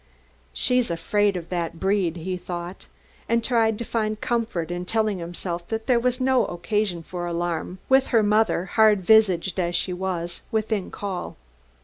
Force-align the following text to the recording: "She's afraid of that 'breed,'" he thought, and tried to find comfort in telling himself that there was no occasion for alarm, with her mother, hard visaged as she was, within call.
"She's 0.51 0.89
afraid 0.89 1.37
of 1.37 1.49
that 1.49 1.79
'breed,'" 1.79 2.15
he 2.15 2.35
thought, 2.35 2.87
and 3.29 3.43
tried 3.43 3.77
to 3.77 3.85
find 3.85 4.19
comfort 4.19 4.71
in 4.71 4.83
telling 4.83 5.19
himself 5.19 5.67
that 5.67 5.85
there 5.85 5.99
was 5.99 6.19
no 6.19 6.43
occasion 6.47 7.03
for 7.03 7.27
alarm, 7.27 7.77
with 7.87 8.07
her 8.07 8.23
mother, 8.23 8.65
hard 8.65 9.01
visaged 9.03 9.59
as 9.59 9.75
she 9.75 9.93
was, 9.93 10.41
within 10.51 10.89
call. 10.89 11.37